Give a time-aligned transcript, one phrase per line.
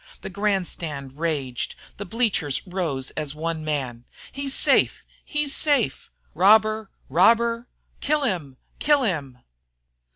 [0.21, 4.05] The grandstand raged; the bleachers rose as one man.
[4.31, 5.05] "He's safe!
[5.23, 6.89] He's safe!" "Robber!
[7.07, 7.67] Robber!"
[7.99, 8.57] "Kill him!
[8.79, 9.37] Kill him!"